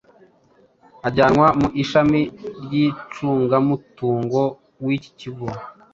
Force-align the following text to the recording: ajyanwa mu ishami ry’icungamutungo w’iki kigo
ajyanwa 1.07 1.47
mu 1.59 1.67
ishami 1.81 2.21
ry’icungamutungo 2.63 4.41
w’iki 4.83 5.11
kigo 5.19 5.47